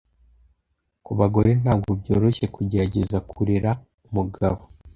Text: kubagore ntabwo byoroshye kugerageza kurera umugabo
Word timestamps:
kubagore 1.05 1.51
ntabwo 1.61 1.91
byoroshye 1.99 2.45
kugerageza 2.55 3.17
kurera 3.29 3.71
umugabo 4.07 4.61